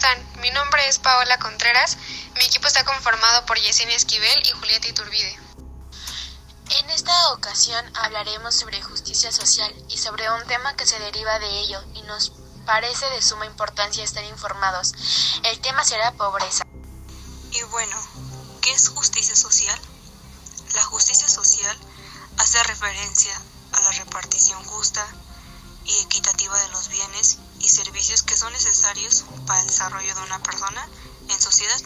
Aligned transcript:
están? 0.00 0.40
Mi 0.40 0.50
nombre 0.50 0.88
es 0.88 0.98
Paola 0.98 1.38
Contreras. 1.38 1.98
Mi 2.36 2.44
equipo 2.46 2.66
está 2.66 2.84
conformado 2.84 3.44
por 3.44 3.58
Yesenia 3.58 3.94
Esquivel 3.94 4.46
y 4.46 4.50
Julieta 4.52 4.88
Iturbide. 4.88 5.38
En 6.70 6.88
esta 6.88 7.32
ocasión 7.32 7.84
hablaremos 7.98 8.54
sobre 8.54 8.80
justicia 8.80 9.30
social 9.30 9.70
y 9.90 9.98
sobre 9.98 10.30
un 10.32 10.46
tema 10.46 10.74
que 10.74 10.86
se 10.86 10.98
deriva 10.98 11.38
de 11.38 11.50
ello 11.60 11.84
y 11.92 12.00
nos 12.02 12.32
parece 12.64 13.04
de 13.10 13.20
suma 13.20 13.44
importancia 13.44 14.02
estar 14.02 14.24
informados. 14.24 14.94
El 15.42 15.60
tema 15.60 15.84
será 15.84 16.12
pobreza. 16.12 16.64
Y 17.50 17.62
bueno, 17.64 17.96
¿qué 18.62 18.72
es 18.72 18.88
justicia 18.88 19.36
social? 19.36 19.78
La 20.76 20.84
justicia 20.84 21.28
social 21.28 21.76
hace 22.38 22.62
referencia 22.62 23.38
a 23.72 23.80
la 23.82 23.90
repartición 23.92 24.64
justa 24.64 25.06
y 25.90 26.02
equitativa 26.02 26.56
de 26.58 26.68
los 26.68 26.88
bienes 26.88 27.38
y 27.58 27.68
servicios 27.68 28.22
que 28.22 28.36
son 28.36 28.52
necesarios 28.52 29.24
para 29.46 29.60
el 29.60 29.66
desarrollo 29.66 30.14
de 30.14 30.22
una 30.22 30.42
persona 30.42 30.88
en 31.28 31.40
sociedad. 31.40 31.80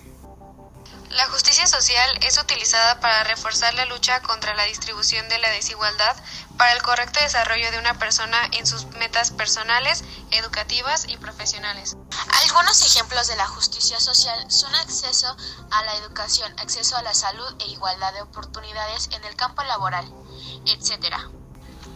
La 1.10 1.28
justicia 1.28 1.66
social 1.66 2.18
es 2.22 2.38
utilizada 2.38 2.98
para 2.98 3.22
reforzar 3.24 3.72
la 3.74 3.84
lucha 3.84 4.20
contra 4.22 4.54
la 4.56 4.64
distribución 4.64 5.28
de 5.28 5.38
la 5.38 5.48
desigualdad 5.50 6.16
para 6.58 6.72
el 6.72 6.82
correcto 6.82 7.20
desarrollo 7.20 7.70
de 7.70 7.78
una 7.78 7.98
persona 7.98 8.36
en 8.52 8.66
sus 8.66 8.86
metas 8.86 9.30
personales, 9.30 10.02
educativas 10.32 11.06
y 11.08 11.16
profesionales. 11.16 11.96
Algunos 12.42 12.82
ejemplos 12.82 13.28
de 13.28 13.36
la 13.36 13.46
justicia 13.46 14.00
social 14.00 14.50
son 14.50 14.74
acceso 14.74 15.36
a 15.70 15.84
la 15.84 15.94
educación, 15.96 16.52
acceso 16.58 16.96
a 16.96 17.02
la 17.02 17.14
salud 17.14 17.54
e 17.60 17.68
igualdad 17.68 18.12
de 18.12 18.22
oportunidades 18.22 19.08
en 19.12 19.24
el 19.24 19.36
campo 19.36 19.62
laboral, 19.62 20.12
etc. 20.66 21.16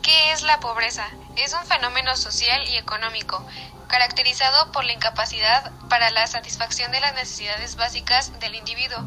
¿Qué 0.02 0.32
es 0.32 0.42
la 0.42 0.60
pobreza? 0.60 1.08
Es 1.38 1.52
un 1.52 1.64
fenómeno 1.66 2.16
social 2.16 2.66
y 2.68 2.76
económico, 2.78 3.46
caracterizado 3.86 4.72
por 4.72 4.84
la 4.84 4.92
incapacidad 4.92 5.70
para 5.88 6.10
la 6.10 6.26
satisfacción 6.26 6.90
de 6.90 7.00
las 7.00 7.14
necesidades 7.14 7.76
básicas 7.76 8.38
del 8.40 8.56
individuo. 8.56 8.98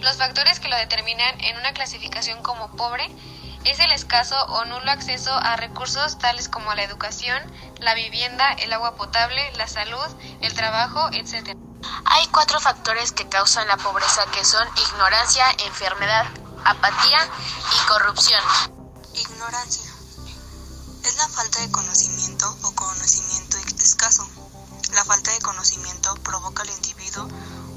Los 0.00 0.16
factores 0.16 0.60
que 0.60 0.68
lo 0.68 0.76
determinan 0.76 1.40
en 1.40 1.56
una 1.58 1.72
clasificación 1.72 2.40
como 2.44 2.70
pobre 2.76 3.10
es 3.64 3.80
el 3.80 3.90
escaso 3.90 4.40
o 4.46 4.64
nulo 4.64 4.92
acceso 4.92 5.34
a 5.34 5.56
recursos 5.56 6.18
tales 6.18 6.48
como 6.48 6.72
la 6.74 6.84
educación, 6.84 7.42
la 7.80 7.94
vivienda, 7.94 8.52
el 8.52 8.72
agua 8.72 8.94
potable, 8.94 9.42
la 9.56 9.66
salud, 9.66 10.06
el 10.40 10.54
trabajo, 10.54 11.08
etc. 11.14 11.56
Hay 12.04 12.26
cuatro 12.28 12.60
factores 12.60 13.10
que 13.10 13.28
causan 13.28 13.66
la 13.66 13.76
pobreza 13.76 14.24
que 14.32 14.44
son 14.44 14.66
ignorancia, 14.88 15.44
enfermedad, 15.66 16.26
apatía 16.64 17.18
y 17.74 17.88
corrupción. 17.88 18.42
Ignorancia 19.14 19.85
es 21.06 21.16
la 21.16 21.28
falta 21.28 21.60
de 21.60 21.70
conocimiento 21.70 22.58
o 22.62 22.72
conocimiento 22.72 23.58
escaso. 23.78 24.28
La 24.92 25.04
falta 25.04 25.30
de 25.30 25.38
conocimiento 25.38 26.14
provoca 26.16 26.62
al 26.62 26.70
individuo 26.70 27.28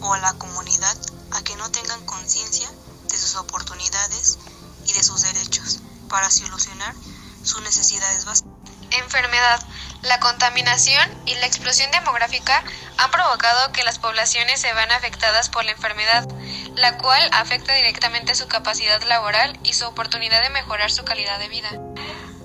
o 0.01 0.13
a 0.13 0.19
la 0.19 0.33
comunidad 0.33 0.97
a 1.31 1.43
que 1.43 1.55
no 1.55 1.69
tengan 1.69 2.03
conciencia 2.05 2.67
de 3.07 3.17
sus 3.17 3.35
oportunidades 3.35 4.39
y 4.87 4.93
de 4.93 5.03
sus 5.03 5.21
derechos 5.21 5.79
para 6.09 6.31
solucionar 6.31 6.95
sus 7.43 7.61
necesidades 7.61 8.25
básicas. 8.25 8.51
Enfermedad. 8.91 9.63
La 10.01 10.19
contaminación 10.19 11.07
y 11.27 11.35
la 11.35 11.45
explosión 11.45 11.91
demográfica 11.91 12.63
han 12.97 13.11
provocado 13.11 13.71
que 13.73 13.83
las 13.83 13.99
poblaciones 13.99 14.59
se 14.59 14.73
vean 14.73 14.91
afectadas 14.91 15.49
por 15.49 15.65
la 15.65 15.71
enfermedad, 15.71 16.27
la 16.75 16.97
cual 16.97 17.29
afecta 17.33 17.73
directamente 17.73 18.33
su 18.33 18.47
capacidad 18.47 19.03
laboral 19.03 19.59
y 19.63 19.73
su 19.73 19.85
oportunidad 19.85 20.41
de 20.41 20.49
mejorar 20.49 20.89
su 20.89 21.03
calidad 21.03 21.37
de 21.37 21.49
vida. 21.49 21.69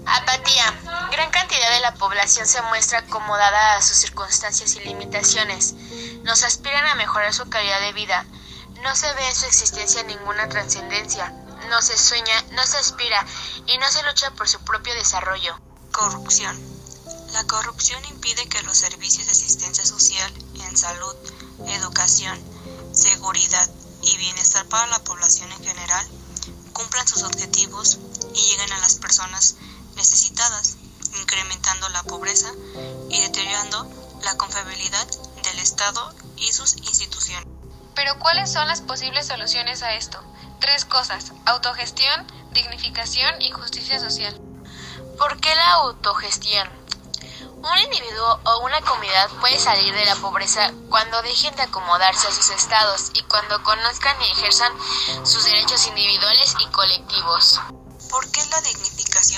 Apatía. 0.07 0.65
Gran 1.11 1.31
cantidad 1.31 1.71
de 1.71 1.81
la 1.81 1.95
población 1.95 2.47
se 2.47 2.61
muestra 2.63 2.99
acomodada 3.01 3.77
a 3.77 3.83
sus 3.83 3.97
circunstancias 3.97 4.77
y 4.77 4.81
limitaciones. 4.81 5.75
Nos 6.23 6.43
aspiran 6.43 6.87
a 6.87 6.95
mejorar 6.95 7.33
su 7.33 7.49
calidad 7.49 7.81
de 7.81 7.93
vida. 7.93 8.27
No 8.83 8.95
se 8.95 9.13
ve 9.15 9.27
en 9.29 9.35
su 9.35 9.47
existencia 9.47 10.03
ninguna 10.03 10.49
trascendencia. 10.49 11.31
No 11.71 11.81
se 11.81 11.97
sueña, 11.97 12.43
no 12.53 12.67
se 12.67 12.77
aspira 12.77 13.25
y 13.67 13.79
no 13.79 13.91
se 13.91 14.03
lucha 14.03 14.31
por 14.33 14.49
su 14.49 14.61
propio 14.61 14.95
desarrollo. 14.95 15.59
Corrupción. 15.93 16.61
La 17.33 17.45
corrupción 17.45 18.05
impide 18.07 18.49
que 18.49 18.63
los 18.63 18.77
servicios 18.77 19.27
de 19.27 19.33
asistencia 19.33 19.85
social 19.87 20.33
en 20.55 20.77
salud, 20.77 21.15
educación, 21.67 22.39
seguridad 22.93 23.71
y 24.03 24.17
bienestar 24.19 24.67
para 24.67 24.87
la 24.87 25.03
población 25.03 25.51
en 25.53 25.65
general 25.65 26.07
cumplan 26.75 27.09
sus 27.09 27.23
objetivos 27.23 27.99
y 28.35 28.41
lleguen 28.41 28.73
a 28.73 28.79
las 28.81 28.97
personas 28.97 29.57
necesitadas, 29.97 30.77
incrementando 31.21 31.89
la 31.91 32.03
pobreza 32.03 32.51
y 33.11 33.21
deteriorando 33.21 33.89
la 34.23 34.37
confiabilidad 34.37 35.07
del 35.43 35.59
Estado 35.59 36.13
y 36.37 36.53
sus 36.53 36.77
instituciones. 36.77 37.47
Pero 37.95 38.19
¿cuáles 38.19 38.53
son 38.53 38.67
las 38.67 38.81
posibles 38.81 39.27
soluciones 39.27 39.83
a 39.83 39.95
esto? 39.95 40.19
Tres 40.61 40.85
cosas, 40.85 41.33
autogestión, 41.47 42.27
dignificación 42.53 43.41
y 43.41 43.51
justicia 43.51 44.01
social. 44.01 44.41
¿Por 45.19 45.41
qué 45.41 45.55
la 45.55 45.73
autogestión? 45.75 46.69
Un 47.65 47.79
individuo 47.79 48.41
o 48.45 48.59
una 48.65 48.81
comunidad 48.83 49.31
puede 49.41 49.59
salir 49.59 49.95
de 49.95 50.05
la 50.05 50.17
pobreza 50.17 50.71
cuando 50.91 51.23
dejen 51.23 51.55
de 51.57 51.63
acomodarse 51.63 52.29
a 52.29 52.33
sus 52.33 52.51
estados 52.51 53.11
y 53.15 53.23
cuando 53.23 53.63
conozcan 53.63 54.21
y 54.21 54.31
ejerzan 54.33 54.73
sus 55.25 55.45
derechos 55.45 55.87
individuales 55.87 56.55
y 56.61 56.67
colectivos. 56.67 57.61
¿Por 58.11 58.31
qué 58.31 58.45
la 58.51 58.61
dignificación? 58.61 59.34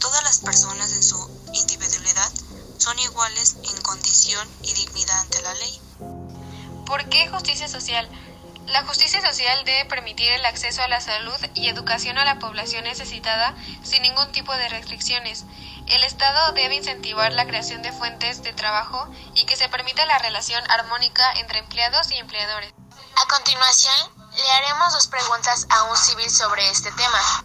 Todas 0.00 0.22
las 0.24 0.38
personas 0.38 0.92
en 0.92 1.02
su 1.02 1.18
individualidad 1.52 2.32
son 2.78 2.98
iguales 2.98 3.56
en 3.62 3.82
condición 3.82 4.48
y 4.62 4.72
dignidad 4.72 5.20
ante 5.20 5.42
la 5.42 5.52
ley. 5.52 5.80
¿Por 6.86 7.06
qué 7.10 7.28
justicia 7.28 7.68
social? 7.68 8.08
La 8.66 8.82
justicia 8.84 9.20
social 9.20 9.62
debe 9.66 9.84
permitir 9.84 10.30
el 10.32 10.46
acceso 10.46 10.82
a 10.82 10.88
la 10.88 11.02
salud 11.02 11.36
y 11.54 11.68
educación 11.68 12.16
a 12.16 12.24
la 12.24 12.38
población 12.38 12.84
necesitada 12.84 13.54
sin 13.82 14.00
ningún 14.00 14.32
tipo 14.32 14.56
de 14.56 14.70
restricciones. 14.70 15.44
El 15.86 16.02
Estado 16.02 16.52
debe 16.52 16.76
incentivar 16.76 17.34
la 17.34 17.46
creación 17.46 17.82
de 17.82 17.92
fuentes 17.92 18.42
de 18.42 18.54
trabajo 18.54 19.06
y 19.34 19.44
que 19.44 19.56
se 19.56 19.68
permita 19.68 20.06
la 20.06 20.18
relación 20.18 20.64
armónica 20.70 21.30
entre 21.32 21.58
empleados 21.58 22.10
y 22.10 22.16
empleadores. 22.16 22.72
A 23.16 23.28
continuación, 23.28 23.94
le 24.34 24.50
haremos 24.50 24.94
dos 24.94 25.08
preguntas 25.08 25.66
a 25.68 25.82
un 25.84 25.96
civil 25.98 26.30
sobre 26.30 26.70
este 26.70 26.90
tema. 26.92 27.44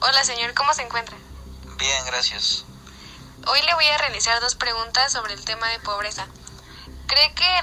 Hola 0.00 0.24
señor, 0.24 0.52
¿cómo 0.54 0.74
se 0.74 0.82
encuentra? 0.82 1.16
Bien, 1.84 2.06
gracias. 2.06 2.64
Hoy 3.46 3.60
le 3.60 3.74
voy 3.74 3.84
a 3.84 3.98
realizar 3.98 4.40
dos 4.40 4.54
preguntas 4.54 5.12
sobre 5.12 5.34
el 5.34 5.44
tema 5.44 5.68
de 5.68 5.78
pobreza. 5.80 6.26
¿Cree 7.06 7.34
que 7.34 7.60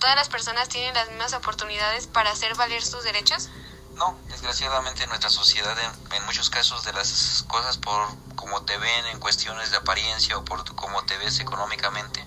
todas 0.00 0.16
las 0.16 0.28
personas 0.28 0.68
tienen 0.68 0.92
las 0.92 1.08
mismas 1.08 1.32
oportunidades 1.32 2.06
para 2.06 2.30
hacer 2.30 2.54
valer 2.56 2.84
sus 2.84 3.04
derechos? 3.04 3.48
No, 3.94 4.18
desgraciadamente 4.28 5.04
en 5.04 5.08
nuestra 5.08 5.30
sociedad, 5.30 5.74
en, 5.78 6.12
en 6.14 6.26
muchos 6.26 6.50
casos 6.50 6.84
de 6.84 6.92
las 6.92 7.42
cosas 7.48 7.78
por 7.78 8.06
cómo 8.36 8.66
te 8.66 8.76
ven 8.76 9.06
en 9.06 9.18
cuestiones 9.18 9.70
de 9.70 9.78
apariencia 9.78 10.36
o 10.36 10.44
por 10.44 10.62
cómo 10.74 11.02
te 11.06 11.16
ves 11.16 11.40
económicamente, 11.40 12.22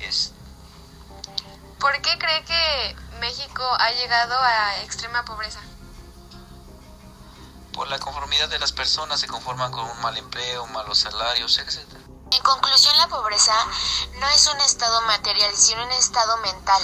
es... 0.00 0.32
¿Por 1.80 2.00
qué 2.00 2.16
cree 2.18 2.44
que 2.46 2.96
México 3.20 3.62
ha 3.78 3.90
llegado 3.90 4.40
a 4.40 4.80
extrema 4.84 5.22
pobreza? 5.26 5.60
Por 7.72 7.88
la 7.88 7.98
conformidad 7.98 8.50
de 8.50 8.58
las 8.58 8.72
personas 8.72 9.18
se 9.18 9.26
conforman 9.26 9.72
con 9.72 9.88
un 9.88 10.00
mal 10.02 10.16
empleo, 10.18 10.66
malos 10.66 10.98
salarios, 10.98 11.58
etc. 11.58 11.78
En 12.30 12.42
conclusión, 12.42 12.94
la 12.98 13.08
pobreza 13.08 13.54
no 14.20 14.28
es 14.28 14.46
un 14.46 14.60
estado 14.60 15.00
material, 15.02 15.56
sino 15.56 15.82
un 15.82 15.92
estado 15.92 16.36
mental. 16.38 16.82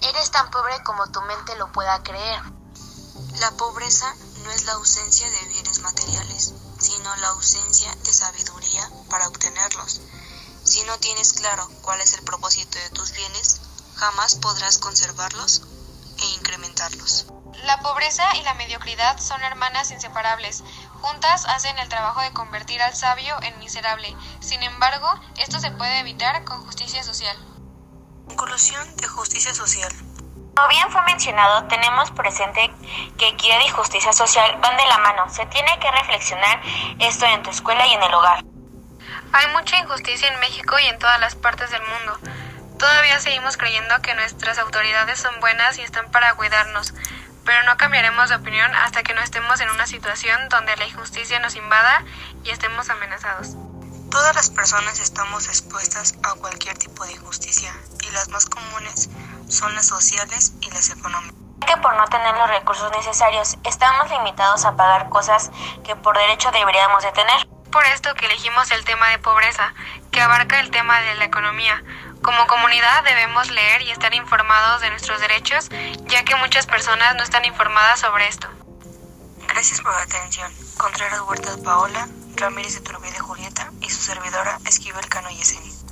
Eres 0.00 0.30
tan 0.30 0.50
pobre 0.50 0.82
como 0.82 1.10
tu 1.10 1.20
mente 1.22 1.56
lo 1.56 1.70
pueda 1.72 2.02
creer. 2.02 2.42
La 3.38 3.50
pobreza 3.52 4.14
no 4.44 4.50
es 4.50 4.64
la 4.64 4.72
ausencia 4.72 5.30
de 5.30 5.44
bienes 5.48 5.80
materiales, 5.80 6.54
sino 6.78 7.16
la 7.16 7.28
ausencia 7.28 7.94
de 7.94 8.12
sabiduría 8.12 8.88
para 9.10 9.28
obtenerlos. 9.28 10.00
Si 10.64 10.82
no 10.84 10.98
tienes 10.98 11.34
claro 11.34 11.68
cuál 11.82 12.00
es 12.00 12.14
el 12.14 12.24
propósito 12.24 12.78
de 12.78 12.90
tus 12.90 13.12
bienes, 13.12 13.60
jamás 13.96 14.36
podrás 14.36 14.78
conservarlos 14.78 15.62
e 16.24 16.34
incrementarlos. 16.36 17.26
La 17.64 17.78
pobreza 17.80 18.24
y 18.36 18.42
la 18.42 18.54
mediocridad 18.54 19.18
son 19.18 19.42
hermanas 19.42 19.90
inseparables. 19.90 20.64
Juntas 21.00 21.46
hacen 21.46 21.78
el 21.78 21.88
trabajo 21.88 22.20
de 22.20 22.32
convertir 22.32 22.82
al 22.82 22.94
sabio 22.94 23.36
en 23.42 23.58
miserable. 23.58 24.14
Sin 24.40 24.62
embargo, 24.62 25.08
esto 25.38 25.58
se 25.60 25.70
puede 25.70 26.00
evitar 26.00 26.44
con 26.44 26.64
justicia 26.64 27.02
social. 27.02 27.36
Conclusión 28.26 28.96
de 28.96 29.06
justicia 29.06 29.54
social. 29.54 29.92
Como 30.54 30.68
bien 30.68 30.90
fue 30.90 31.02
mencionado, 31.02 31.66
tenemos 31.68 32.10
presente 32.12 32.72
que 33.18 33.28
equidad 33.28 33.60
y 33.66 33.70
justicia 33.70 34.12
social 34.12 34.58
van 34.60 34.76
de 34.76 34.86
la 34.86 34.98
mano. 34.98 35.28
Se 35.28 35.46
tiene 35.46 35.78
que 35.80 35.90
reflexionar 35.90 36.60
esto 37.00 37.26
en 37.26 37.42
tu 37.42 37.50
escuela 37.50 37.86
y 37.86 37.92
en 37.92 38.02
el 38.02 38.14
hogar. 38.14 38.44
Hay 39.32 39.48
mucha 39.52 39.78
injusticia 39.78 40.28
en 40.28 40.40
México 40.40 40.78
y 40.78 40.86
en 40.86 40.98
todas 40.98 41.20
las 41.20 41.34
partes 41.34 41.70
del 41.70 41.82
mundo. 41.82 42.43
Todavía 42.84 43.18
seguimos 43.18 43.56
creyendo 43.56 44.02
que 44.02 44.14
nuestras 44.14 44.58
autoridades 44.58 45.18
son 45.18 45.40
buenas 45.40 45.78
y 45.78 45.80
están 45.80 46.10
para 46.10 46.34
cuidarnos, 46.34 46.92
pero 47.42 47.62
no 47.62 47.78
cambiaremos 47.78 48.28
de 48.28 48.36
opinión 48.36 48.74
hasta 48.74 49.02
que 49.02 49.14
no 49.14 49.22
estemos 49.22 49.58
en 49.60 49.70
una 49.70 49.86
situación 49.86 50.50
donde 50.50 50.76
la 50.76 50.84
injusticia 50.84 51.40
nos 51.40 51.56
invada 51.56 52.04
y 52.42 52.50
estemos 52.50 52.90
amenazados. 52.90 53.56
Todas 54.10 54.36
las 54.36 54.50
personas 54.50 55.00
estamos 55.00 55.48
expuestas 55.48 56.16
a 56.24 56.34
cualquier 56.34 56.76
tipo 56.76 57.06
de 57.06 57.12
injusticia 57.12 57.74
y 58.06 58.10
las 58.10 58.28
más 58.28 58.44
comunes 58.44 59.08
son 59.48 59.74
las 59.74 59.86
sociales 59.86 60.52
y 60.60 60.70
las 60.70 60.90
económicas. 60.90 61.40
Que 61.66 61.78
por 61.78 61.96
no 61.96 62.04
tener 62.08 62.36
los 62.36 62.50
recursos 62.50 62.92
necesarios 62.98 63.56
estamos 63.64 64.10
limitados 64.10 64.66
a 64.66 64.76
pagar 64.76 65.08
cosas 65.08 65.50
que 65.84 65.96
por 65.96 66.18
derecho 66.18 66.50
deberíamos 66.50 67.02
de 67.02 67.12
tener. 67.12 67.48
Por 67.72 67.86
esto 67.86 68.14
que 68.14 68.26
elegimos 68.26 68.70
el 68.72 68.84
tema 68.84 69.08
de 69.08 69.18
pobreza, 69.18 69.72
abarca 70.24 70.60
el 70.60 70.70
tema 70.70 71.00
de 71.00 71.14
la 71.16 71.24
economía. 71.24 71.82
Como 72.22 72.46
comunidad 72.46 73.04
debemos 73.04 73.50
leer 73.50 73.82
y 73.82 73.90
estar 73.90 74.14
informados 74.14 74.80
de 74.80 74.90
nuestros 74.90 75.20
derechos, 75.20 75.68
ya 76.06 76.24
que 76.24 76.34
muchas 76.36 76.66
personas 76.66 77.14
no 77.14 77.22
están 77.22 77.44
informadas 77.44 78.00
sobre 78.00 78.26
esto. 78.28 78.48
Gracias 79.48 79.80
por 79.82 79.92
la 79.92 80.02
atención. 80.02 80.50
Contreras 80.78 81.20
Huertas 81.20 81.58
Paola, 81.58 82.08
Ramírez 82.36 82.74
de 82.74 82.80
Turbide 82.80 83.18
Julieta 83.18 83.70
y 83.80 83.90
su 83.90 84.00
servidora 84.00 84.58
Esquivel 84.64 85.06
Cano 85.08 85.30
Yeseni. 85.30 85.83